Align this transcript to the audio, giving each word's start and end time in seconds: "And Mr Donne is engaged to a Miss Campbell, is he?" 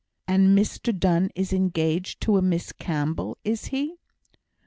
"And 0.27 0.57
Mr 0.57 0.97
Donne 0.97 1.29
is 1.35 1.53
engaged 1.53 2.21
to 2.21 2.35
a 2.35 2.41
Miss 2.41 2.71
Campbell, 2.71 3.37
is 3.43 3.65
he?" 3.65 3.99